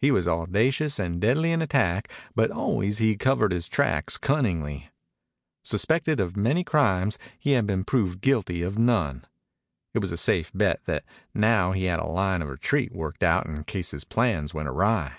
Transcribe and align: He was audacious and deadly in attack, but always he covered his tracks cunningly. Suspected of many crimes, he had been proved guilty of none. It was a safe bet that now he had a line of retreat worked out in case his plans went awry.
He 0.00 0.10
was 0.10 0.26
audacious 0.26 0.98
and 0.98 1.20
deadly 1.20 1.52
in 1.52 1.60
attack, 1.60 2.10
but 2.34 2.50
always 2.50 2.96
he 2.96 3.14
covered 3.14 3.52
his 3.52 3.68
tracks 3.68 4.16
cunningly. 4.16 4.88
Suspected 5.62 6.18
of 6.18 6.34
many 6.34 6.64
crimes, 6.64 7.18
he 7.38 7.52
had 7.52 7.66
been 7.66 7.84
proved 7.84 8.22
guilty 8.22 8.62
of 8.62 8.78
none. 8.78 9.26
It 9.92 9.98
was 9.98 10.12
a 10.12 10.16
safe 10.16 10.50
bet 10.54 10.82
that 10.86 11.04
now 11.34 11.72
he 11.72 11.84
had 11.84 11.98
a 12.00 12.06
line 12.06 12.40
of 12.40 12.48
retreat 12.48 12.92
worked 12.94 13.22
out 13.22 13.44
in 13.44 13.62
case 13.64 13.90
his 13.90 14.04
plans 14.04 14.54
went 14.54 14.66
awry. 14.70 15.12